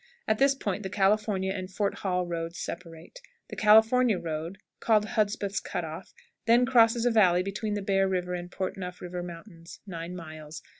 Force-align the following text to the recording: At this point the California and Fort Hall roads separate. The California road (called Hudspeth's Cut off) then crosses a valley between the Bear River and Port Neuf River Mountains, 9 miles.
At 0.27 0.39
this 0.39 0.55
point 0.55 0.81
the 0.81 0.89
California 0.89 1.53
and 1.53 1.69
Fort 1.69 1.99
Hall 1.99 2.25
roads 2.25 2.57
separate. 2.57 3.21
The 3.49 3.55
California 3.55 4.17
road 4.17 4.57
(called 4.79 5.05
Hudspeth's 5.09 5.59
Cut 5.59 5.85
off) 5.85 6.11
then 6.47 6.65
crosses 6.65 7.05
a 7.05 7.11
valley 7.11 7.43
between 7.43 7.75
the 7.75 7.83
Bear 7.83 8.07
River 8.07 8.33
and 8.33 8.49
Port 8.49 8.77
Neuf 8.77 8.99
River 8.99 9.21
Mountains, 9.21 9.79
9 9.85 10.15
miles. 10.15 10.63